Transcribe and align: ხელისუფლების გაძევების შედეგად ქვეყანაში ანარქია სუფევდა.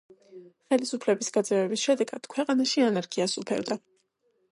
ხელისუფლების 0.73 1.29
გაძევების 1.35 1.83
შედეგად 1.89 2.25
ქვეყანაში 2.35 2.85
ანარქია 2.87 3.29
სუფევდა. 3.35 3.79